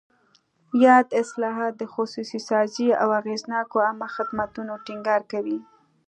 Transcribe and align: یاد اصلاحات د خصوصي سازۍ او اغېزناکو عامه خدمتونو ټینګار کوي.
یاد 0.85 1.07
اصلاحات 1.21 1.73
د 1.77 1.83
خصوصي 1.93 2.39
سازۍ 2.49 2.87
او 3.01 3.09
اغېزناکو 3.21 3.77
عامه 3.85 4.07
خدمتونو 4.15 4.73
ټینګار 4.85 5.21
کوي. 5.31 5.59